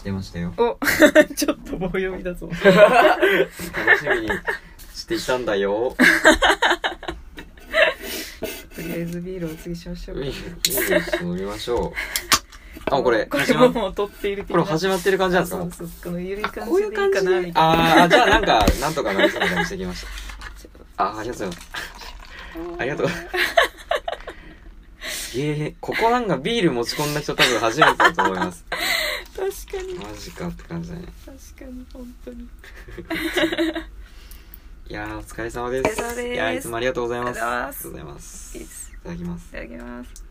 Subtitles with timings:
[0.00, 0.54] してましたよ。
[0.56, 0.78] お
[1.36, 2.48] ちょっと棒読みだぞ。
[2.48, 4.28] 楽しみに
[4.94, 5.94] していたんだよ。
[8.74, 10.24] とりあえずビールをお継ぎしましょう。
[10.24, 10.34] いいいい
[10.64, 10.70] で
[11.02, 11.98] す飲みましょう。
[12.96, 15.62] あこれこれ始まももう撮っているこれ始まってる感じなんですか？
[15.62, 16.96] そうそうこのゆるい感こういうじ？
[16.96, 17.60] でいい感じかなみたいな。
[17.60, 20.06] ああじゃあなんかなんとかなりそうな感じしてきまし
[20.96, 21.04] た。
[21.04, 21.68] あありがとうございます。
[22.78, 23.08] ありがとう
[25.02, 25.36] す。
[25.36, 28.64] げえここなんかビール持ち込んだ人多分初めてだと思います
[29.40, 29.94] 確かに。
[29.94, 31.06] マジかって感じだね。
[31.24, 32.42] 確かに本当に。
[34.86, 35.88] いやーお疲れ様です。
[35.88, 36.28] お疲れ様です。
[36.34, 37.42] いやーいつもありがとうございます。
[37.42, 38.58] ありがとうございます。
[38.58, 38.66] い
[39.02, 39.48] ただきます。
[39.48, 40.24] いただきます。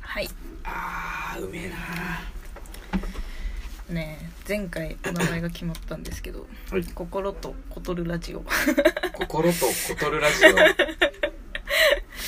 [0.00, 0.28] はい。
[0.64, 1.76] あーうめえな
[3.92, 8.42] ねえ前回お名前が決まったんですけどはい「心とコるラジオ」
[9.14, 10.48] 心とコトルラジオ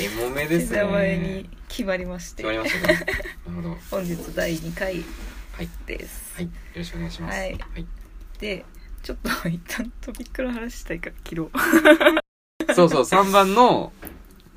[0.01, 0.79] エモめですね。
[0.79, 2.43] 名前に決まりまして。
[2.43, 2.95] 決まりましたね。
[3.47, 3.77] なるほど。
[3.93, 5.05] 本日第2回
[5.53, 5.69] はい。
[5.87, 6.47] です、はい。
[6.47, 7.39] よろしくお願いします。
[7.39, 7.53] はい。
[7.53, 7.87] はい、
[8.41, 8.65] で
[9.05, 11.51] ちょっと 一旦トピックの話したいから切ろう。
[12.75, 13.03] そうそう。
[13.03, 13.93] 3番の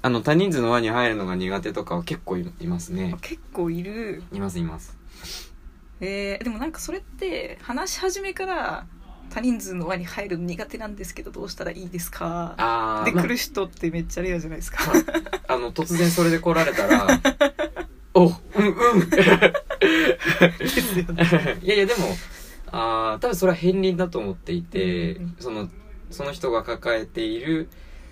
[0.02, 3.16] あの多人数の輪に入るのが苦手とかは結構いいますね。
[3.22, 4.24] 結構いる。
[4.32, 4.98] いますいます。
[6.00, 8.88] えー、でもなんかそれって話し始めから
[9.30, 12.56] 多人数の輪に入るの苦手なんですけどどうしたらいいですか？
[12.58, 14.80] あーま来る人ってめっちゃレアじゃないですか。
[15.48, 17.08] あの突然それで来られたら
[18.14, 19.10] おうんうん。
[19.10, 21.58] ですよね。
[21.62, 22.08] いやいやでも
[22.72, 25.70] あー多分それは片鱗だと思っていて、うんうんその
[26.10, 27.68] その人が抱えている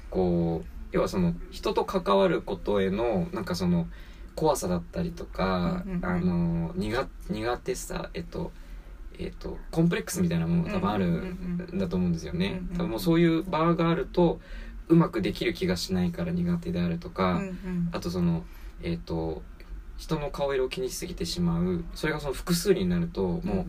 [0.10, 3.88] こう要はその人と関わることへのなんかその
[4.36, 6.06] 怖さだったりとか、うんうんうん。
[6.06, 8.52] あの苦苦手さえっと
[9.20, 11.10] えっとコンプレックスみたいなものが多分あるう
[11.76, 14.40] んだと思うんですよね、多分もうそういう場があると
[14.88, 17.90] うまくできる気がしないから苦手であるとか、うんうん。
[17.92, 18.44] あとその
[18.82, 19.42] えっ、と
[19.98, 21.84] 人の顔色を気にしすぎてしまう。
[21.94, 23.66] それがその複数になるとも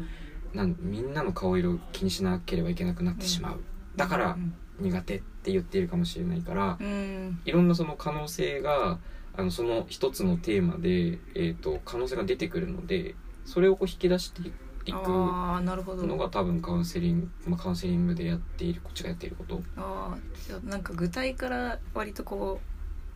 [0.54, 3.60] うなんみんなの顔色を気にしなければいけなくなってしまう、
[3.96, 7.40] だからうん苦手って言っているかもしれないから、うん。
[7.44, 8.98] いろんなその可能性が
[9.36, 14.54] あのその一つのテーマで、えー、と可能性が出てくるのでそれをこう引き出していく
[14.92, 16.06] ああなるほど。
[16.06, 19.62] のが多分カウンセリング、まあ、カウンセリングでやっているこっちがやっていること。
[19.76, 22.60] ああじゃあなんか具体から割とこ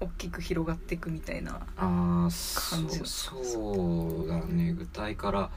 [0.00, 4.72] う大きく広がっていくみたいなああそ感じうそうだね。
[4.72, 5.50] 具体から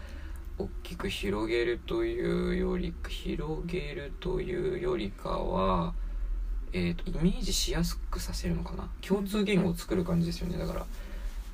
[0.57, 5.94] 大きく広げるというより広げるというよりかは、
[6.73, 8.88] えー、とイメージしやすくさせるのかな。
[9.02, 10.57] 共通言語を作る感じですよね。
[10.57, 10.85] だから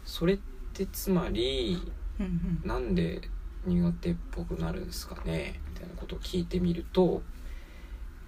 [0.06, 0.40] それっ
[0.74, 3.22] てつまりうなんで
[3.66, 5.59] 苦手っぽくなるんですかね？
[5.74, 7.22] みたいなことを聞いてみると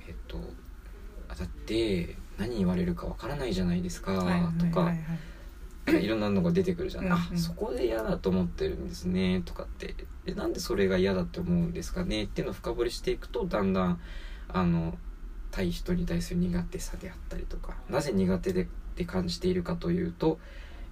[0.07, 0.37] えっと
[1.29, 4.99] あだって何言われるかわからないじゃないですかはいはいはいとかはい
[6.03, 6.07] い。
[6.07, 7.17] ろんなのが出てくるじゃん、うんうん。
[7.17, 9.95] あそこで嫌だと思ってるんですねとかって。
[10.25, 12.23] でなんでそれが嫌だって思うんですかね？
[12.23, 13.99] っていうのを深掘りしていくとだんだん
[14.49, 14.97] あの
[15.49, 20.39] 対人に対する苦手さであったりとかなぜ苦手でって感じているかというと,、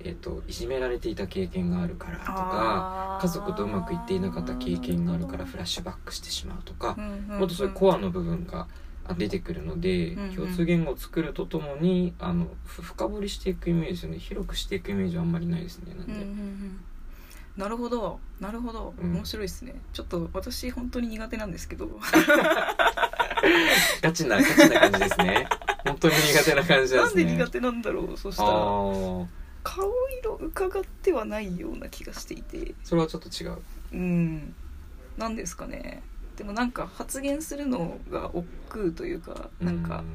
[0.01, 8.67] えっといじめられていた経験があるからとか家族とうまくいっていなかった経験があるからフラッシュバックしてしまうとかうんうんうんもっとそういうコアの部分が
[9.05, 10.35] あ出てくるので、うんうん。
[10.35, 16.79] 共通言語を作るとともにあのふ深掘りしていくイメージよね広くしていくイメージはあんまりないですねなんで、うんうんうん。
[17.57, 18.19] なるほど。
[18.39, 18.93] なるほど。
[19.01, 19.13] うん。
[19.15, 21.89] 面白いですね、ちょっと私本当に苦手なんですけど。
[24.01, 25.47] ガチなガチな感じですね。
[25.83, 27.25] 本当に苦手な感じなんなんですね。
[27.25, 29.25] で苦手なんだろうそしたあらー
[29.63, 32.73] 顔色伺ってはないような気がしていて。
[32.83, 33.57] それはちょっと違う。
[33.93, 34.55] うん。
[35.17, 36.01] なんですかね。
[36.37, 40.05] でもなんか発言するのが億劫というかなんか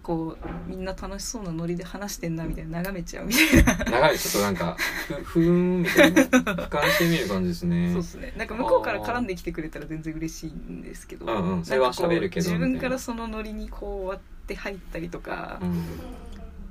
[0.00, 3.84] こうみんな楽しそうなノリで話してんなみたいな眺めちゃうみたいな。
[3.86, 7.90] うん長いちょっとなんかふ ふーんみたいな俯瞰してみる感じですね。
[7.92, 8.34] そうですね。
[8.36, 11.64] なんか向こうから絡んできてくれたら全然嬉しいんですけど、うんうん。
[11.64, 15.84] それは喋るけど自分からそのノリにこう割って入ったりとかうん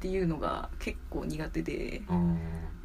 [0.03, 2.01] っていうのが結構苦手で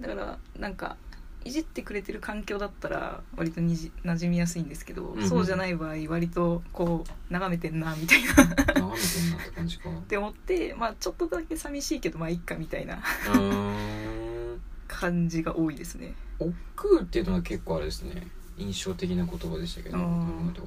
[0.00, 0.97] だからなんか
[1.44, 5.29] いじってくれてる環境だったら割とにじ馴染みやすいんですけど、うんうん。
[5.29, 8.31] そうじゃない場合割とこう眺めてんなみたいな。
[8.31, 9.91] っ眺めてんなって感じか。
[9.91, 13.03] うて思ってまあちょっとだけ寂しいけどまあいっかみたいな。
[13.26, 14.61] ーん。
[14.87, 16.15] 感じが多いですね。
[16.38, 16.55] 億
[16.99, 18.29] 劫っていうのは結構あれですね。
[18.56, 20.67] 印象的な言葉でしたけどあー今までは。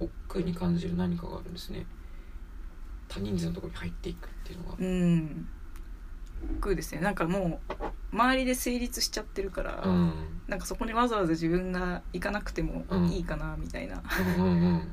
[0.00, 1.86] お億劫に感じる何かがあるんですね
[3.18, 5.48] 他人数のところに入っていくっていうのがうん。
[6.60, 7.00] 億劫ですね。
[7.00, 7.74] なんかもう
[8.12, 10.12] 周りで成立しちゃってるから、うん。
[10.46, 13.08] なんかそこにわざわざ自分が行かなくてもうん。
[13.08, 14.02] いいかなみたいな。
[14.38, 14.88] うんうんうん。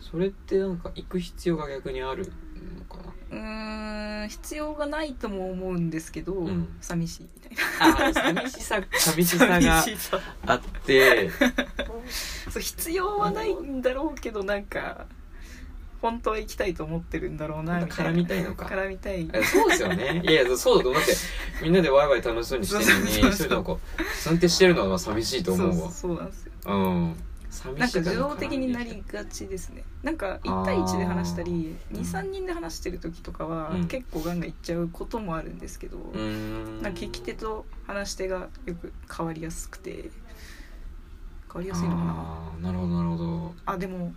[0.00, 2.30] それってなんか行く必要が逆にある
[2.78, 3.12] のかな？
[3.30, 6.76] うん必要がないとも思うんですけど、うん。
[6.80, 7.52] 寂しいみたい
[7.90, 8.08] な。
[8.08, 9.84] あ寂しさ 寂しさが
[10.46, 11.30] あって。
[12.50, 15.06] そう必要はないんだろうけどなんか
[16.04, 18.10] 本当は行きたいと思ってるんだろうなみたいな。
[18.10, 18.66] 絡みたいのか。
[18.66, 19.26] 絡みたい。
[19.32, 20.20] えそうですよね。
[20.22, 21.16] いやいやそうだと思って。
[21.62, 25.74] みんなでワイワイ楽しそうにしてるのに一人でもこう算定してるのは寂しいと思うわ。
[25.74, 26.52] そうそうなんですよ。
[26.66, 27.16] うん。
[27.48, 29.82] 寂なんかしさが自動的になりがちですね。
[30.02, 32.00] なんか1対1で話したりあー。
[32.02, 33.84] 23人で話してる時とかはうん。
[33.88, 36.82] 結構ガンガンいっちゃうこともあるんですけど、うーん。
[36.82, 40.10] なんか聞き手と話し手がよく変わりやすくて
[41.50, 42.12] 変わりやすいのかな。
[42.12, 43.54] あーなるほどなるほど。
[43.64, 44.12] あでも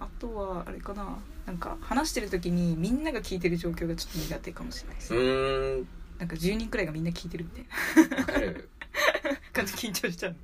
[0.00, 1.18] あとはあれかな。
[1.46, 5.88] なんか話してる時にみんなが聞いてる状況がちょっと苦手かもしれないです、うーん。
[6.18, 8.16] なんか10人くらいがみんな聞いてるみたいな。
[8.16, 8.68] わかる。
[9.52, 10.36] 感じ緊張しちゃう。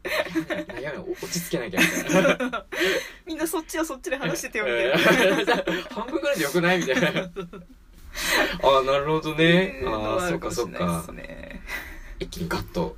[0.81, 2.64] いや落ち着けなきゃみたいな
[3.26, 5.55] みんなそっちはそっちで話しててよみえたいな。
[5.62, 7.20] ー 半分ぐらいでよくないみたいな。
[7.20, 9.82] ああなるほどね。
[9.87, 11.05] ああそっかそっか
[12.19, 12.96] 一気にガッと。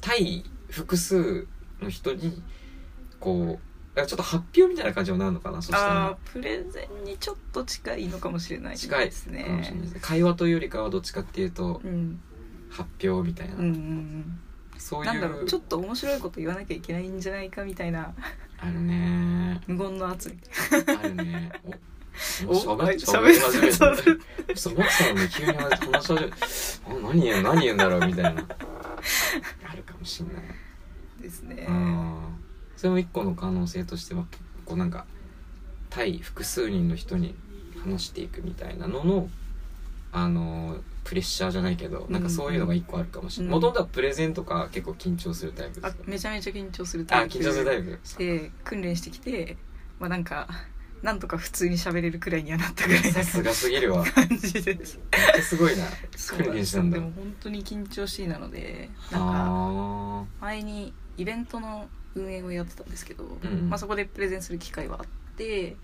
[0.00, 1.46] 対複数
[1.80, 2.42] の人に
[3.18, 3.58] こうだ
[4.04, 6.06] ちょっと発表みたいな感じになるのかなそしたあら。
[6.08, 9.94] あプレゼンにちょっと近いのかもしれない近いですかもしれないねです。
[9.94, 12.20] ね会話というよりかはどっちかっていうとうん。
[12.68, 14.38] 発表みたいな、うんうんうん。
[14.76, 15.06] そういう。
[15.06, 18.12] なんだろうちょっと面白いこと言わなきゃいけないんじゃないかみたいな。
[18.58, 19.62] あるね。
[19.66, 20.28] 無言の圧。
[20.30, 20.36] み
[20.84, 21.52] たいあるね。
[22.46, 24.20] おおしゃべはいしゃべり始めしゃべる。
[24.46, 26.30] てそう待ってたのに急に話し始めあ
[27.12, 28.46] 何言うの何言うんだろうみたいな。
[29.70, 30.36] あるかもしんない。
[30.36, 30.42] な
[31.20, 31.66] ですね。
[31.68, 32.16] うん
[32.76, 34.24] それも一個の可能性としては
[34.64, 35.06] こうなんか
[35.90, 37.34] 対複数人の人に
[37.82, 39.28] 話していくみたいなのの
[40.12, 43.54] あのプレッシャーじゃないけどなんかそういうのが一個あるかもしれない。
[43.54, 43.60] うん。
[43.60, 46.04] もともとはプレゼンとか結構緊張するタイプであすか？
[46.06, 47.38] めちゃめちゃ緊張するあタイプ。
[47.38, 49.56] 緊張するタイプで訓練してきて
[50.00, 50.48] まあなんか
[51.02, 54.04] なんとか普通に喋れるくらいにはなったぐらいなさすがすぎるわ。
[54.04, 54.98] 感じです。
[55.42, 55.84] すごいな。
[56.36, 56.96] 訓練したんだ。
[56.98, 60.24] でも本当に緊張しいなのでなんかあ。
[60.40, 63.68] 前にイベントの運営をやってたんですけど、うん。
[63.68, 65.76] まあ、そこでプレゼンする機会はあって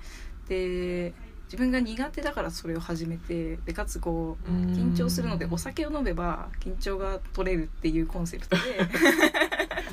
[0.48, 1.12] で
[1.44, 8.62] 自分が苦手だからそれを始めてでかつこうー緊張するのでお酒を飲めば緊張が取れるっていうコンセプトで。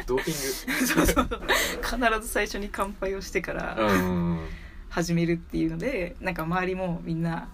[0.07, 0.33] ドーピン
[0.87, 1.29] そうそう
[1.83, 3.77] 必ず最初に乾杯をしてから
[4.89, 7.49] 始めるっていうのでなんか周りもみんな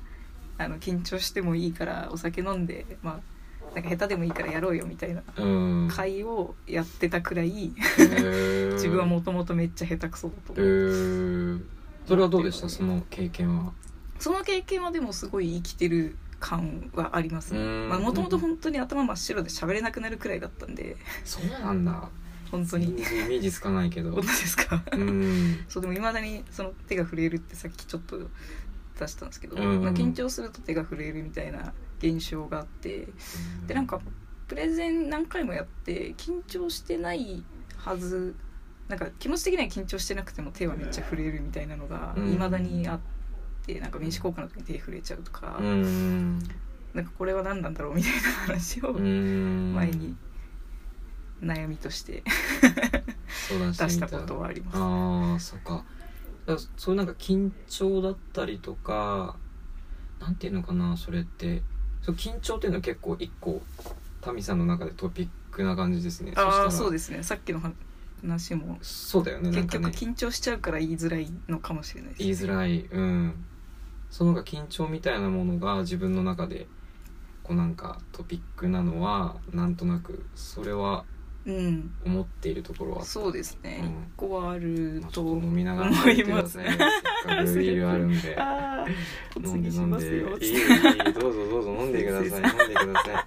[0.57, 3.34] あの緊張してもいいからお酒飲んでまあ
[3.75, 5.87] なんか下手でもいいからやろうよみたいなうん。
[5.91, 7.73] 会をやってたくらい自
[8.73, 10.65] 自分はもともとめっちゃ下手くそだとえ思う。
[11.57, 11.61] ー、
[12.07, 12.69] それはどうでした？
[12.69, 13.73] その経験は。
[14.19, 17.59] その経験はでもすごい生きてる感はありますね。
[17.59, 17.89] うん。
[18.01, 20.95] もともと本当に頭真っ白で喋れなくなるくらいだったんで。
[21.25, 22.09] そうなんだ。
[22.51, 22.87] 本当に。
[22.95, 24.11] 全然イメージつかないけど。
[24.11, 24.81] 本当ですか？
[24.93, 25.59] うん。
[25.67, 28.19] そうでもいまだにその手が震えるってさっきちょっと
[28.99, 29.81] 出したんですけど、うん。
[29.81, 31.73] まあ緊張すると手が震えるみたいな
[32.07, 33.07] 現象があって
[33.67, 33.99] でなんか
[34.47, 37.43] プレゼン何回もやって緊張してない
[37.77, 38.35] はず
[38.87, 42.33] なんか気持ち的には緊張してなくても手はめっちゃ震えるみたいなのがうん。
[42.33, 42.99] いまだにあっ
[43.65, 46.39] てなんか名刺交換の時に手震えちゃうとか、うん。
[46.93, 49.73] なんかこれは何なんだろうみたいな話をうん。
[49.73, 50.15] 前に
[51.41, 52.23] 悩みとして
[53.49, 54.77] 出したことはあります。
[54.77, 55.83] ああそっか。
[56.77, 59.35] そういうなんか緊張だったりとか
[60.19, 61.63] なんていうのかなそれって
[62.05, 63.63] そう緊張っていうのは結構一個
[64.21, 66.33] タミさんの中でトピックな感じですね。
[66.35, 67.23] ああそうすですね。
[67.23, 67.59] さっきの
[68.21, 72.81] 話もそうだよね結局緊張しちゃうから言いづらいのかもしれないです、言いづらい。
[72.81, 73.33] うん。
[74.11, 76.67] そのなんか緊張みたいなものが自分の中で
[77.41, 81.05] こうなんかトピックなのはなんとなくそれは
[81.45, 81.91] うん。
[82.05, 83.87] 思っているところはそうですね、うん。
[83.87, 88.35] 一個はあるまあちょとっと飲みながら思いますださいよせっかくビールあるんで。
[88.37, 88.85] ああ
[89.35, 90.05] お飲んで飲んで。
[90.05, 92.27] いいいいどうぞどうぞ飲んでください。
[92.27, 93.25] 飲んでください。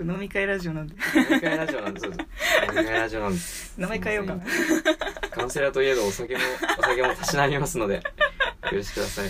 [0.00, 0.94] 飲み会ラジオなんで。
[0.94, 2.00] 飲み会ラジオなんで。
[2.00, 2.76] すそうそう。
[2.76, 3.74] 飲み会ラジオなんです。
[3.78, 5.30] 名前変えようかなすいません。
[5.30, 6.40] カウンセラーといえどお酒も
[6.78, 8.02] お酒もたしなみますのでよ
[8.72, 9.28] ろしくください。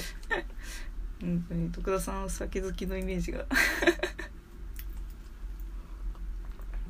[1.20, 3.44] 本当に徳田さんは酒好きのイメージが。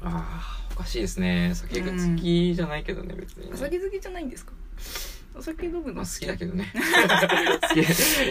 [0.02, 1.50] ああおかしいですね。
[1.54, 3.50] 酒が好きじゃないけどね別にね。
[3.52, 4.52] お酒好きじゃないんですか？
[5.36, 6.72] お酒飲むのまあ好きだけどね。
[7.68, 7.80] 好き。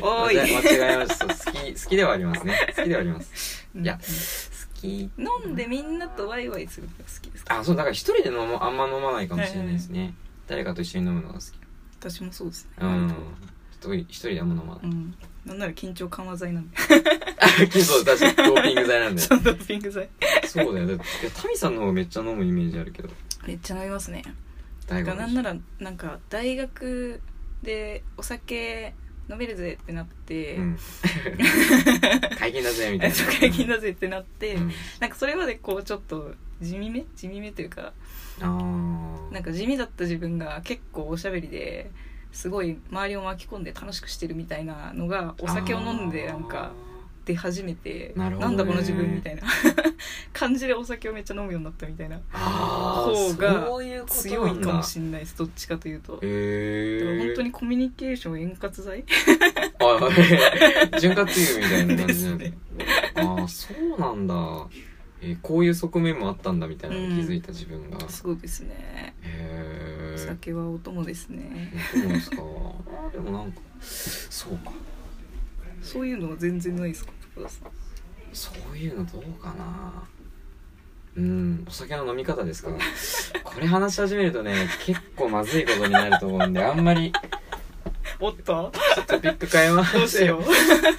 [0.01, 0.35] おい。
[0.37, 1.27] 間違えました。
[1.27, 2.73] 好き好きではありますね。
[2.75, 3.67] 好きではあります。
[3.75, 3.83] うん。
[3.83, 4.87] いや好き。
[5.17, 7.59] 飲んでみんなとワイワイするのが好きですか？
[7.59, 10.13] あそうだから一人で飲むあんま飲まないかもしれないですね、
[10.47, 11.43] 誰かと一緒に飲むのが好き。
[11.99, 12.71] 私もそうですね。
[12.79, 13.13] うん。
[13.99, 14.83] 一人であんま飲まない。
[14.85, 15.15] うん
[15.47, 16.77] なんなら緊張緩和剤なんで。
[17.81, 19.21] そう確かにドーピング剤なんで。
[19.23, 20.09] そうドーピング剤。
[20.45, 20.87] そうだよ。
[20.87, 23.09] だっていやタミさんの方がめっちゃ飲むイメージあるけど。
[23.47, 24.23] めっちゃ飲みますね。
[24.87, 27.21] 大がなんならなんか大学
[27.63, 28.93] でお酒
[29.29, 30.77] 飲めるぜってなって、うん。
[32.37, 33.15] 解禁だぜみたいな。
[33.39, 34.71] 解禁だぜってなって、うん。
[34.99, 37.05] なんかそれまでこうちょっと地味め？
[37.15, 37.93] 地味めというか。
[38.39, 41.89] なんか地味だった自分が結構おしゃべりで
[42.37, 46.71] すごい周りを巻き込んで楽しくしてるみたいなのがお酒を飲んでなんか
[47.25, 49.41] 出始めてなんだこの自分みたいな。
[50.33, 52.21] 感じでお酒をめっちゃ飲むようになったみたいな。
[52.31, 53.67] 方が
[54.05, 56.19] 強ないかもしれないですどっちかというと。
[56.21, 59.03] へえだから本当にコミュニケーション円滑剤？
[61.01, 62.53] 潤滑油みたいな感じね。
[63.15, 64.67] ああそうなんだ、
[65.21, 69.15] えーこういう側面もあったんだみたいなのに気づいた自分が、へそうですね。
[69.23, 69.76] えお
[70.27, 72.37] 酒はお供ですねそうですか
[73.13, 74.71] でもなんかそうか。
[75.81, 77.11] そういうのは全然ないですか？
[78.33, 80.03] そういうのどうかな。
[81.15, 82.69] うんお酒の飲み方ですか
[83.43, 87.11] これ話し始めるとね結構まずいことになると思うんであんまり
[88.19, 88.71] おっと
[89.07, 90.43] トピック変えまどうしよう。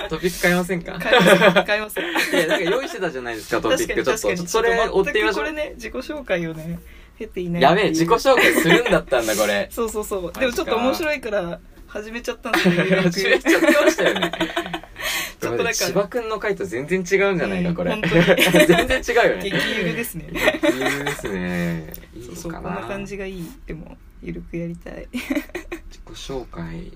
[0.09, 0.99] トピック変えませんか？
[0.99, 5.45] 買いません買いやなんか用意してたじゃないですかトピックちょっとそれ追ってみましょう。
[5.45, 6.81] これね自己紹介をね
[7.19, 9.69] 経ていないやべえ自己介紹介するんだったんだこれ。
[9.73, 10.33] そうそうそう。
[10.33, 14.33] でもちょっと面白いから始めちゃったんですよね 始めちゃってましたよね。
[15.41, 19.43] ちょっとなんか千葉くんの回と全然違うんじゃないかこれ、うん本当全然違うよね。
[19.43, 20.29] 激ゆるですね。
[20.33, 21.93] 激ゆるですね。
[22.15, 25.09] いいそうそうこんな感じがいいでもゆるくやりたい。
[25.13, 26.93] 自己紹介。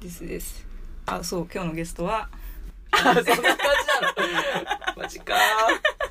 [0.00, 0.66] ですです。
[1.06, 2.28] あそう今日のゲストは。
[2.92, 3.54] あそんな感じなの？
[4.96, 6.04] マジかマジか、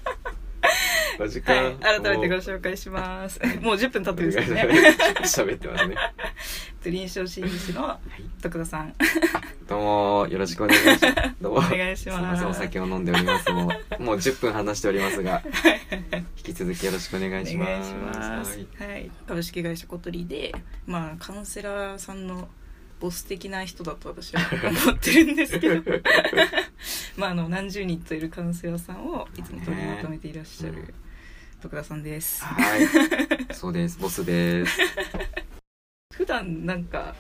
[0.64, 3.40] はい改めてご紹介します。
[3.62, 4.68] もう10分経ってるんですね。
[5.22, 5.96] 喋ってますね。
[6.86, 8.00] 臨床心理士の
[8.42, 8.94] 徳田さん。
[9.68, 11.06] どうもよろしくお願いします。
[11.42, 11.58] どうも。
[11.60, 12.46] お願いします。
[12.46, 13.52] お酒を飲んでおります。
[13.52, 15.44] もう もう10分話しておりますが。
[16.38, 18.58] 引き続きよろしくお願いします。
[18.80, 20.54] はい、株式会社コトリで
[20.86, 22.48] まあカウンセラーさんの
[23.04, 24.42] ボス的な人だと私は
[24.86, 25.84] 思ってるんですけど。
[27.18, 30.94] まああの何十人といるカウンセラーさんをいつも取りまとめていらっしゃねる
[31.62, 32.46] 徳田さんです。
[32.46, 32.88] はい。
[33.54, 34.00] そうです。
[34.00, 34.80] ボスです。
[36.14, 37.14] 普段なんか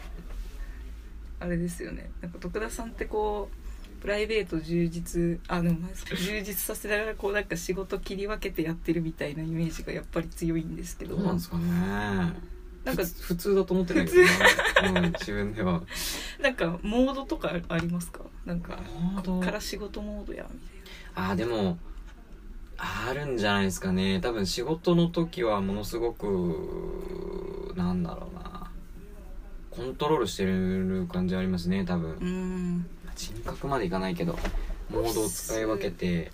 [1.41, 2.09] あれですよね。
[2.21, 11.17] なんか徳田さんってこうプライベート充実あでもまあ充実させながらこうなんか仕事切り分けてやってるみたいなイメージがやっぱり強いんですけど。
[11.17, 12.52] どうなんですかね
[12.83, 14.27] なんかふ普通だと思ってないけどね、
[14.95, 15.81] うん、自分では。
[16.41, 18.21] なんかモードとかありますか？
[18.45, 19.33] なんかモード。
[19.33, 20.69] こっから仕事モードやみたい
[21.15, 21.77] あーでも
[22.77, 24.19] あるんじゃないですかね。
[24.19, 28.69] 多分仕事の時はものすごくなんだろうな。
[29.71, 32.85] コントロールしてる感じありますね多分。
[33.15, 34.37] 人格までいかないけど
[34.89, 36.31] モードを使い分けて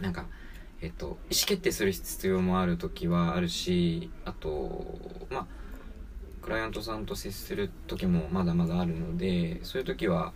[0.00, 0.26] なんか
[0.82, 4.98] えっと意思決定する必要もある時はあるしあと
[5.30, 5.46] まあ
[6.42, 10.32] クライアントさんと接する時もまだまだあるのでそういう時は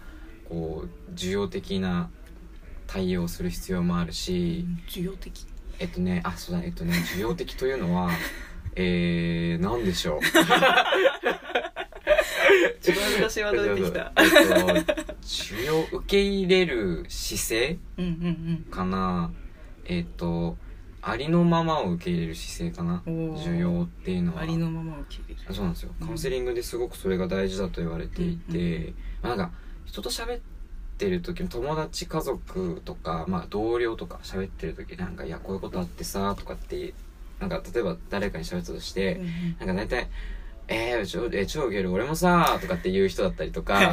[0.48, 2.10] こう需要的な
[2.86, 5.46] 対応する必要もあるし、需要的？
[5.78, 8.10] えっとねあそうだえっとね需要的というのは
[8.76, 10.20] えー、なんでしょう？
[12.80, 14.12] 一番難しいワード出てきた？
[14.16, 18.66] えっと需要受け入れる姿勢うんうん。
[18.70, 19.32] かな
[19.84, 20.56] えっと
[21.06, 23.02] ありのままを受け入れる姿勢かな。
[23.06, 24.42] 需要っていうのは。
[24.42, 25.54] うんありのまま受け入れる。
[25.54, 25.90] そうなんですよ。
[26.00, 26.06] うん。
[26.06, 30.40] カウンセリングですごくそれが大事だと言われていて、まあなんか人と喋っ
[30.96, 36.94] てる時も友達家族とか、まあ、同僚とか喋ってる時なんか「いやこういうことあってさ」とかって
[37.38, 39.56] なんか例えば誰かに喋ったとして、うんうん。
[39.58, 40.08] なんか大体
[40.66, 43.92] 「えー、ちょえ超ウケる俺もさ」とかって言う人だったりとか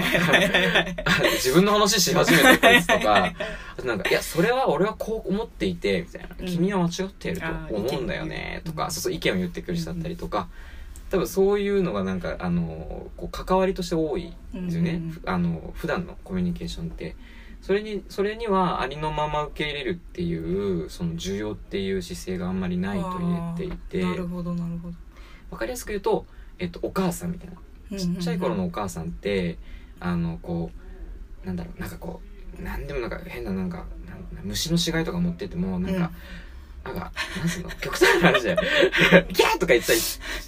[1.36, 6.46] 自分の話し始めたこいつとかあとなんか「いやそれは俺はこう思っていて」みたいな「うん。
[6.46, 10.48] 君は間違っていると思うんだよね」とかそうそう意見を言ってくる人だったりとか。
[11.10, 17.16] 多分そういうのがなんかあのこう関わりとして多いんですよね、うんうんあの普段のコミュニケーションって。
[17.62, 24.04] それにそれにはありのまま受け入れるっていうその需要っていう姿勢があんまりないと言っていて。
[24.04, 24.96] なるほどなるほど。
[25.52, 26.26] わかりやすく言うと、
[26.62, 27.56] えっと、お母さんみたいな。
[28.00, 29.58] ちっちゃい頃のお母さんって
[30.00, 30.72] あのこ
[31.44, 32.22] うなんだろうなんかこ
[32.58, 33.86] うなんでもなんか変ななんか
[34.34, 36.12] なん虫の死骸とか持っててもなんか、
[36.86, 37.70] なんかなんつうの？
[37.82, 38.56] 極端な話で
[39.34, 39.92] 「ギャー!」とか言った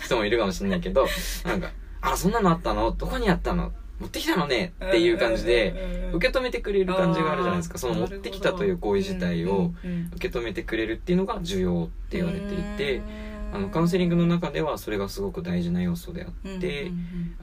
[0.05, 1.05] 人もいるかもしれないけど
[1.43, 2.91] なんか「あそんなのあったの？
[2.91, 3.73] どこにあったの？
[3.99, 7.77] 持ってきたのね」っていう感じで受け止めてくれる感じがあるじゃないですか。
[7.77, 9.73] その持ってきたという行為自体を
[10.15, 13.01] 受け止めてくれるっていうのが重要って言われていて。
[13.53, 16.91] あのカウンセリングの中ではそれがすごく大事な要素であって、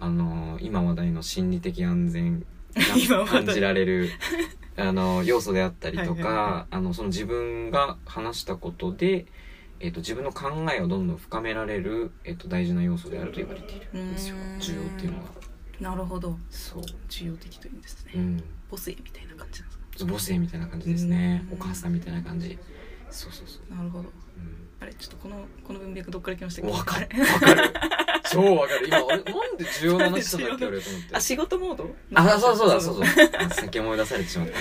[0.00, 2.44] あの今話題の心理的安全
[3.08, 4.10] が 感じられる
[4.76, 9.26] あの要素であったりとか、あのその自分が話したことで、
[9.78, 14.36] えっと自分の考えをどんどん深められる、えっと大事な要素であると言われているんですよ。
[14.36, 14.42] うん。
[14.58, 15.24] 需要っていうのは。
[15.80, 16.36] なるほど。
[16.50, 16.82] そう。
[17.08, 18.44] 需要的というんですね、うん。
[18.68, 21.46] 母性みたいな感じなんですか母性みたいな感じですね。
[21.52, 21.54] うん。
[21.54, 22.58] お母さんみたいな感じ。
[23.10, 24.08] そうそうそう、なるほど。
[24.08, 24.10] う
[24.80, 26.78] あれちょっとこのこの文脈どっから来ましたっん、け？
[26.78, 27.08] わかる。
[27.22, 27.70] わかる。
[28.32, 28.86] 超わかる。
[28.86, 29.22] 今あれなん
[29.56, 31.08] で重要な話したんだっけ俺と思って。
[31.16, 31.94] あ仕事モード？
[32.14, 32.94] あ、そうそうだ、そう。
[32.94, 33.04] そう。
[33.38, 34.54] あさっき思い出されてしまった。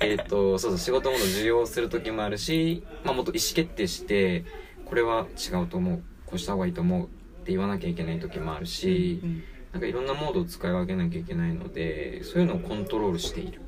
[0.04, 4.44] えっと、そうそう、仕事モード受容する時もあるし、まあ、もっと意思決定して、
[4.84, 7.06] これは違うと思う、こうした方がいいと思うっ
[7.44, 9.42] て言わなきゃいけない時もあるし、うん。
[9.72, 13.60] なんかいろんなモードを使い分けなきゃいけないので、そういうのをコントロールしている。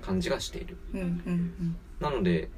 [0.00, 0.78] 感じがしている。
[0.94, 1.76] うんうんうん。
[2.00, 2.48] なので、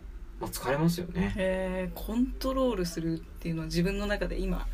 [0.40, 1.32] まあ、疲れますよね。
[1.36, 4.66] へえコントロールするっていうのは自分の中で今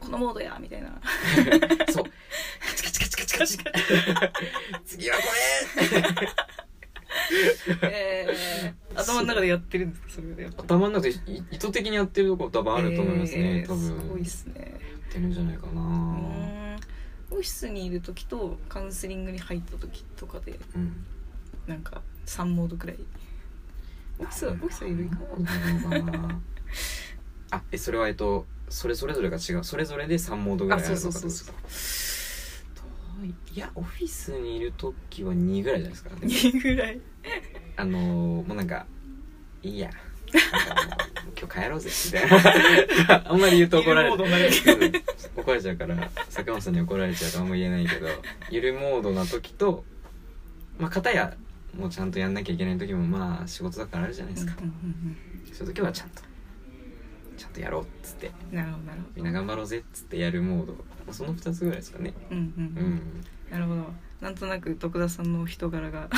[0.00, 1.00] このモードやみたいな
[1.92, 2.04] そう。
[2.04, 3.58] カチカチカチカチカチ。
[4.86, 5.22] 次はこ
[5.92, 6.28] れ
[7.82, 14.00] えー、頭の中でやってるんですかそれで頭の中でい意図的にやってるとこ多分あると思いますね、えー多分。
[14.00, 14.66] すごいっすねや
[15.10, 15.80] ってるんじゃないかな
[17.30, 21.04] オフィスにいる時とカウンセリングに入った時とかでうん
[21.66, 22.96] なんか3モードくらい
[24.18, 25.16] オフィスはオフィスはいるか
[26.10, 26.40] な？
[27.50, 29.64] あえそれはえっとそれそれぞれが違う。
[29.64, 32.64] それぞれで3モードぐらいあるとかあそうそうそうです
[33.24, 33.54] い。
[33.54, 37.00] いやオフィスにいる時は2ぐらいじゃないですか、ね、2ぐらい。
[37.76, 38.86] あのー、もうなんか
[39.62, 39.90] いいや。
[40.30, 41.90] 今日帰ろうぜ。
[42.06, 43.22] みたいな。
[43.32, 44.14] あんまり言うと怒られる。
[44.14, 44.24] 怒
[45.52, 48.08] られちゃうから坂本さんに怒られちゃうからあんま言えないけど
[48.50, 49.84] ゆるモードな時と
[50.78, 51.34] まあ片や
[51.76, 55.16] もうちゃんとやんなきゃいけない時もまあ仕事だからあるじゃないですか、うんうん
[55.52, 56.22] そういう時はちゃんと。
[57.36, 58.30] ちゃんとやろうっつって。
[58.50, 60.78] うんなるほどなるほみんな頑張ろうぜっつってやるモード、ま
[61.10, 62.10] あ、その2つぐらいですかね。
[62.30, 62.94] どうんうんううん。
[62.94, 63.00] ん
[63.50, 63.92] なるほど。
[64.20, 66.08] なんとなく徳田さんの人柄が。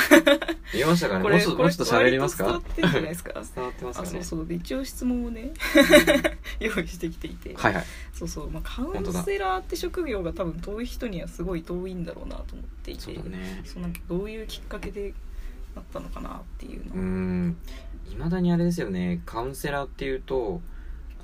[0.75, 1.23] 見えましたかね？
[1.23, 2.45] もうちょっと喋りますか？
[2.45, 3.33] 伝わってるんじゃないですか。
[3.54, 4.47] 伝わってますあそうかねそう。
[4.47, 5.52] で一応質問をね
[6.61, 7.85] 用意してきていて、はいはい。
[8.12, 13.00] そうそう、まあ、カウンセラーって職業が多分遠い人にはすごい遠いんだろうなと思っていて。
[13.00, 13.62] そうだね。
[13.64, 15.14] そうなんかどういうきっかけで
[15.74, 17.56] なったのかなっていうのうーん。
[18.12, 19.22] いまだにあれですよね。
[19.24, 20.60] カウンセラーっていうと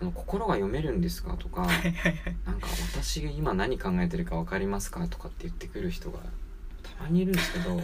[0.00, 2.36] あの心が読めるんですかとかはいはいはい。
[2.44, 6.20] なんか私が今何考えてるか分かりますかとかって言ってくる人が
[6.82, 7.80] たまにいるんですけど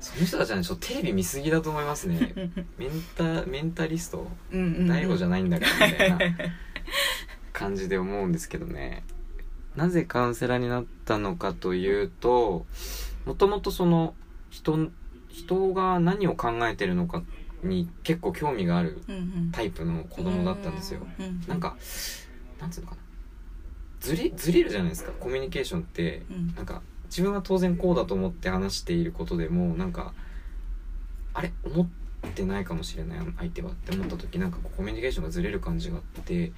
[0.00, 2.32] その人たちはねちょっとテレビ見すぎだと思いますね。
[2.78, 4.88] メンタメンタリストうんうんうん。
[4.88, 6.18] 大悟じゃないんだからみたいな
[7.52, 9.02] 感じで思うんですけどね。
[9.74, 12.64] なぜカウンセラーになったのかというと
[13.26, 14.14] もともとその
[14.48, 14.90] 人
[15.36, 17.22] 人が何を考えてるのか
[17.62, 19.02] に結構興味がある
[19.52, 21.06] タイプの子供だったんですよ。
[21.46, 21.76] なんか
[22.58, 23.00] なんつうのかな。
[24.00, 25.12] ずれずれるじゃないですか。
[25.12, 26.22] コミュニケーションって。
[26.30, 26.54] うん。
[26.54, 30.14] なんか自分は当然こうだと思って話していることでもなんか
[31.34, 31.52] あれ？
[31.64, 31.88] 思っ
[32.34, 34.38] てないかもしれない相手はって思った時。
[34.38, 36.52] なんかコミュニケーションがずれる感じがあって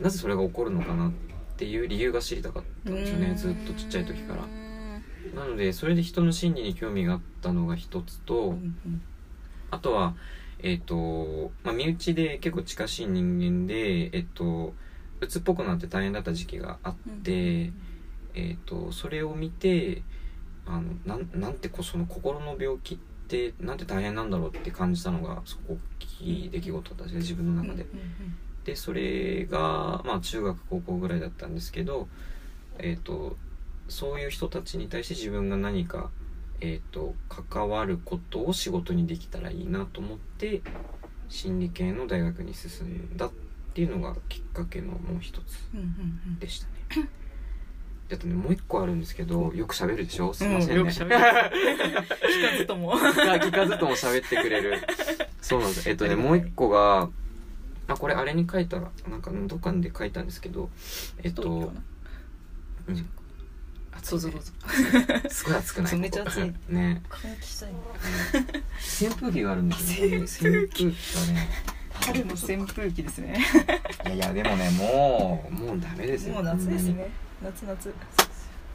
[0.00, 1.12] なぜそれが起こるのかなっ
[1.56, 3.34] ていう理由が知りたかったんですよね。
[3.34, 4.42] ずっとちっちゃい時から
[5.34, 8.54] なのでそれで人の心理に興味があったのが一つと、
[9.70, 10.14] あとは
[10.62, 14.74] えっ、と、まあ、身内で結構近しい人間でえっ、と
[15.20, 17.72] 鬱っぽくなって大変だった時期があって、
[18.34, 20.02] えー、とそれを見て
[20.66, 27.86] あのなんなんてこうその心の病気ってなんて大変なんだろうって感じたのがすごく大きい出来事だったんですね自分の中で。
[28.64, 32.08] でそれが、まあ、中学高校ぐらいだったんですけど、
[32.78, 33.36] えー、と
[33.90, 36.10] そういう人たちに対して自分が何か、
[36.60, 40.62] えー、と関わることを仕事にできたらいいなと思って
[41.28, 43.30] 心理系の大学に進んだっ
[43.74, 45.86] ていうのがきっかけのもう一つうんうん
[46.26, 46.66] うんでした
[47.00, 47.08] ね。
[48.08, 50.34] であとねもう一個あるんですけどよく喋るでしょ？
[50.34, 51.16] すいませんね、うんよく喋る。
[52.26, 52.94] 聞かずとも。
[52.94, 54.78] 聞かずとも喋ってくれる。
[55.40, 55.88] そうなんです。
[55.88, 57.08] えっとねもう一個が
[57.86, 60.68] あこれあれに書いたらなんかどっかで書いたんですけど
[61.22, 61.72] えっと
[64.00, 64.42] 暑いねどうぞどう。
[64.42, 65.90] ぞすごい暑くない？
[65.90, 66.54] そうめっちゃ暑い。
[66.68, 67.02] ね。
[67.08, 67.70] 換気したい。
[69.08, 70.16] 扇風機があるんですよね。
[70.16, 70.86] 扇風機。
[70.86, 71.48] 扇風機がね。
[71.92, 73.38] 春の扇風機ですね。
[74.06, 76.34] いやいやでもねもうもうダメですよ。
[76.34, 77.10] もう夏ですね。
[77.42, 77.88] 夏夏。
[77.88, 77.92] い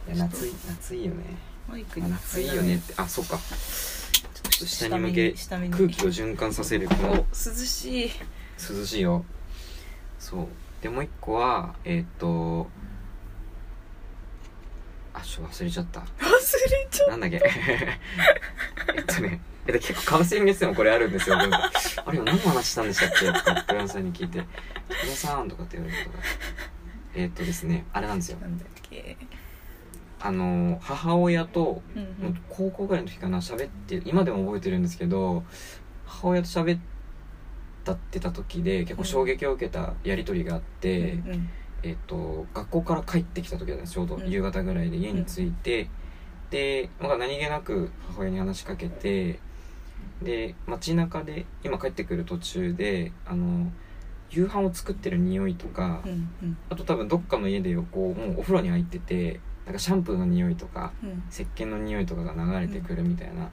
[0.09, 1.23] や夏い夏いいよね。
[1.67, 2.93] マイクあに夏いいよねって。
[2.97, 3.37] あそっか。
[3.37, 8.11] ちょっと下に向け下目に空気を循環させるこ涼しい。
[8.57, 9.25] 涼しいよ。
[10.19, 10.47] そう。
[10.83, 12.67] でもう一個はえーっ、と
[15.17, 15.99] あちょっと忘れちゃった。
[15.99, 17.41] 忘れちゃなんだっけ。
[18.95, 21.37] えっとねえっと結構カウンセリング室でもこれあるんですよ。
[21.37, 23.25] あれ何の話したんでしたっけ？
[23.27, 24.39] とか福山さんに聞いて
[24.89, 26.23] 「福田さん」とかって言われることが。
[27.15, 28.37] えっとですねあれなんですよ。
[28.41, 29.17] なんだっけ。
[30.19, 32.41] あの母親とうんうもうん。
[32.49, 35.43] 高校ぐらいの時かな喋って今でも覚えてるんですけど
[36.05, 36.79] 母親と喋っ
[37.83, 41.49] たってた時で結構衝撃を受けたやり取りがあって、うん
[41.85, 44.29] えっと学校から帰ってきた時だったんですちょうどうん。
[44.29, 45.87] 夕方ぐらいで家に着いて、
[46.49, 49.39] で、まあ、何気なく母親に話しかけて
[50.21, 53.71] で街中で今帰ってくる途中であの
[54.31, 56.57] 夕飯を作ってる匂いとか、うんうん。
[56.69, 61.23] あと多分どっかの家でこうもうお風呂に入っててなんかシャンプーの匂いとかうん。
[61.29, 63.49] 石鹸の匂いとかが流れてくるみたいな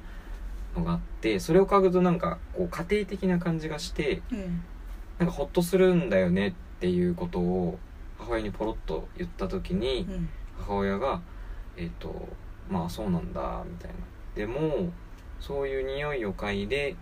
[0.74, 4.62] のがあってそれを嗅ぐとなんかこう家庭的な感じがしてうん。
[5.18, 7.78] なんかホッとするんだよねっていうことを
[8.22, 10.28] 母親にポロッと言った時にうん。
[10.58, 11.20] 母親が
[11.76, 12.28] 「えっ、と
[12.70, 13.96] まあそうなんだ」みたいな。
[14.34, 14.90] でも
[15.40, 16.94] そういう匂いを嗅いで、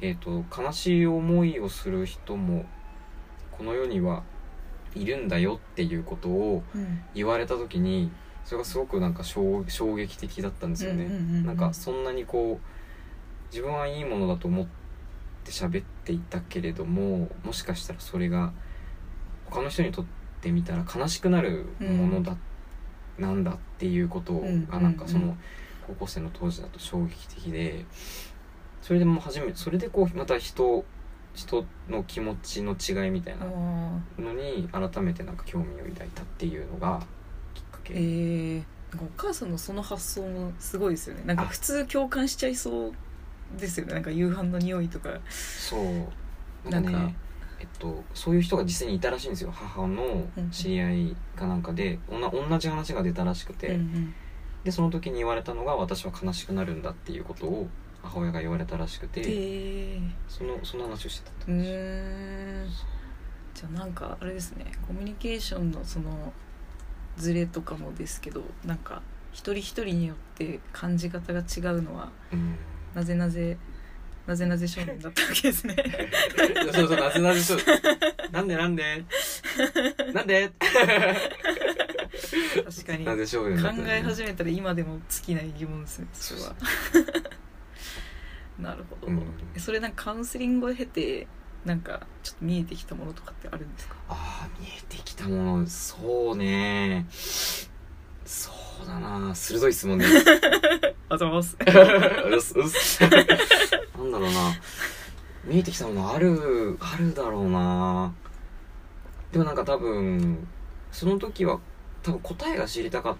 [0.00, 2.64] えー、と悲しい思いをする人も
[3.50, 4.22] この世には
[4.94, 7.02] いるんだよっていうことをうん。
[7.14, 8.10] 言われた時に
[8.44, 11.06] それがすごくなんか衝衝撃的だったんですよね、
[11.44, 14.66] なんかそんなにこう自分はいいものだと思っ
[15.44, 18.52] て喋っていたけれどももしかしたらそれが
[19.46, 20.19] 他の人にとって
[20.50, 22.36] みたら悲しくなるものだ、
[23.18, 24.66] なんだっていうことうん。
[24.68, 25.24] がなんかそうん。
[25.24, 25.36] うの
[25.86, 27.84] 高校生の当時だと衝撃的で
[28.80, 30.84] それでもう初めてそれでこうまた人
[31.34, 37.00] 人の気持ちの違いみたいなあのに改めてなんか興味を抱いたっていうのが
[37.54, 38.62] きっかけ、ーえ
[38.94, 41.22] お母さんのその発想もすごいですよね。
[41.24, 41.46] なんかあ。
[41.46, 42.92] 普通共感しちゃいそう
[43.58, 43.94] ですよね。
[43.94, 45.10] なんか夕飯の匂いとか。
[45.28, 46.70] そう。
[46.70, 47.14] なんかね
[47.60, 49.52] えっと、そういう人が実際にいたらしいんですよ。
[49.52, 54.14] 母の知り合いかなんかで、おな同じ話が出たらしくて、うん
[54.64, 57.66] でその時に言われたのが私は悲しくなるんだっていうことを
[58.02, 64.70] 母親が言われたらしくうん、て、でそのその話をしてたじゃあなんかあれですね。
[64.86, 66.32] コミュニケーションのその
[67.16, 71.42] ズレとかもですけどなんか一人一人によって感じ方が違
[71.74, 72.56] うのはうん。
[72.94, 73.56] なぜなぜ
[74.26, 75.74] なぜなぜ少年だったわけですね。
[76.72, 77.58] そうそうなぜなぜそう
[78.30, 79.04] なんでなんで？
[80.12, 80.52] なんで？
[82.64, 83.04] 確かに。
[83.04, 86.54] なぜ少年考え始めたら今でも尽きない疑問ですねそれは。
[88.58, 89.22] なるほど、うん。
[89.58, 91.26] それなんかカウンセリングを経て
[91.64, 93.96] なんかちょっと見えてきたものとかってあるんですか？
[94.08, 95.66] ああ見えてきたもの。
[95.66, 97.06] そうね。
[98.24, 98.50] そ
[98.84, 99.34] うだな。
[99.34, 99.98] 鋭い質問
[101.10, 101.56] ですあざます。
[102.30, 102.58] うっす。
[102.58, 103.00] うっす。
[103.02, 104.52] なんだろうな。
[105.44, 108.12] 見えてきたものあるあるだろうな。
[109.32, 110.46] でもなんか多分
[110.92, 111.58] その時は
[112.02, 113.16] 多分答えが知りたかっ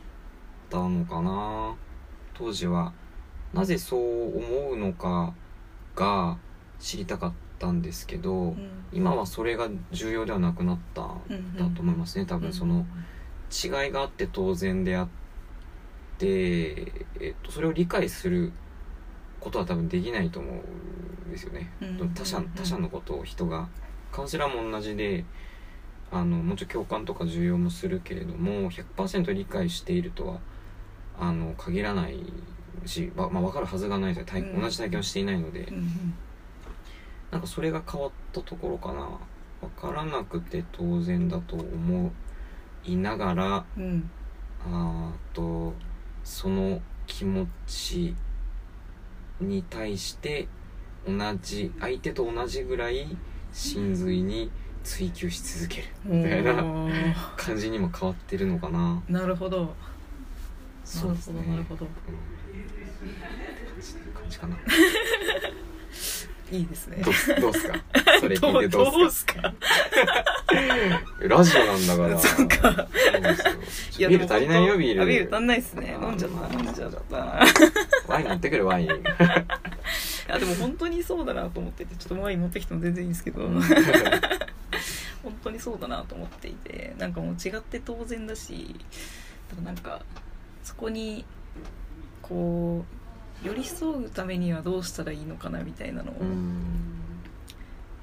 [0.69, 1.75] たのかな。
[2.35, 2.93] 当時は。
[3.53, 5.35] なぜそう思うのか
[5.97, 6.39] が
[6.79, 8.55] 知りたかったんですけど、
[8.93, 12.27] 今はそれが重要ではなくなったんだと思いますね。
[12.27, 12.87] 多分その
[13.51, 15.21] 違いがあって当然であって、
[16.29, 18.53] えっと、それを理解する
[19.41, 22.11] ことは多分できないと思うんですよね、うん。
[22.15, 23.69] 他者他者のことを人が
[24.13, 25.25] カウンセラーも同じで
[26.13, 30.39] あのもちろん共感とか重要もするけれども100%理解しているとは
[31.19, 32.21] あの限らない
[32.87, 34.61] し、ままあ、分かるはずがないですよ体うん。
[34.61, 36.15] 同じ体験をしていないので、うんうん。
[37.31, 39.09] なんかそれが変わったところかな。
[39.61, 42.11] 分からなくて当然だと思
[42.85, 44.11] いながらうん。
[44.67, 45.75] あーと
[46.31, 48.15] その気持ち
[49.41, 50.47] に対して
[51.05, 51.13] 同
[51.43, 53.17] じ相手と同じぐらい
[53.53, 54.49] 真髄に
[54.85, 55.89] 追求し続ける。
[56.05, 56.55] みたいな
[57.37, 59.03] 感じにも変わってるのかな。
[59.09, 59.75] なるほど。
[60.85, 61.45] そうですね。
[61.49, 61.91] なるほどうん。
[64.15, 64.57] 感じかな
[66.51, 67.03] いいですね。
[67.05, 67.75] どうすどうすか？
[68.21, 69.35] それ聞どいうてどどううすか？
[69.35, 69.55] すか
[71.21, 72.19] ラジオなんだから。
[72.19, 72.89] そうか。
[73.13, 73.37] そうで
[73.71, 75.03] すよビール足りないよビール。
[75.03, 75.97] あビール足んないっすね。
[76.03, 77.17] 飲んじゃった飲んじゃった。
[78.13, 78.87] ワイン持ってくるワイン。
[78.87, 78.91] い
[80.29, 83.43] やでも本当にそうだなと思っててちょっとワイン持ってきても全然いいんですけど、
[85.23, 88.77] 本当にそうだなと思っていてなんかもう違って当然だし
[89.51, 90.03] ただなんか
[90.63, 91.25] そこに
[92.23, 93.00] こう
[93.43, 96.81] 寄り添うためにはどうしたらいいのかなみたいなのをうん。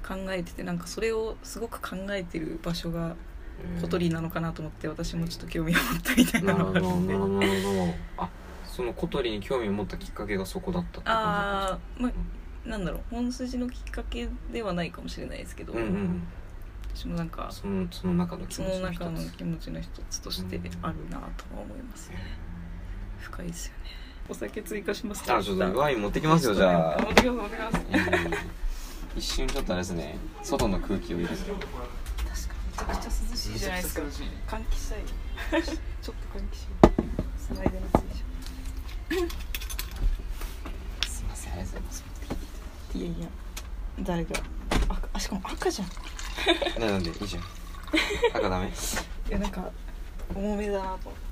[0.06, 3.14] 考えててなんかそれをすごく考えてる場所が
[3.82, 7.94] 小鳥なのかなと思って私もちょっと興味を持ったみたいなのがあるんで
[8.64, 16.22] その小鳥に興味を持ったきっかけがそこだったって感ああまあなんだろう本筋のきっかけではないかもしれないですけど、うんうん
[16.94, 19.00] 私もなんかそのその中の気そ持ちの一つ。
[19.00, 22.16] の中の一つとしてあるなとは思いますね。
[23.20, 27.02] 深いですよねお酒追加しますあちょっとワイン持ってきますよじゃあ。
[27.02, 28.46] 持ってきます持ってきます。
[29.16, 31.34] 一瞬ちょっとあれですね外の空気を入れて。
[31.34, 31.58] 確かに。
[31.58, 31.74] め
[32.76, 34.02] ちゃくちゃ涼しいじゃないですか。
[34.02, 35.00] 換気したい
[35.62, 36.88] ちょっと換気しよう
[37.38, 39.32] その間に失礼し
[41.08, 42.04] すいませんありがとうございます。
[42.94, 43.28] いやいや
[44.00, 44.30] 誰が？
[44.88, 45.88] 赤あしかも赤じゃん
[46.80, 47.42] ななんでいいじゃん
[48.34, 48.70] 赤ダメい
[49.30, 49.70] やなんか
[50.34, 51.27] 重めだなと思って